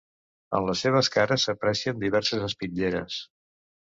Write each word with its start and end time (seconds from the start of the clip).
En 0.59 0.69
les 0.69 0.79
seves 0.85 1.09
cares 1.15 1.45
s'aprecien 1.49 1.99
diverses 2.05 2.47
espitlleres. 2.47 3.19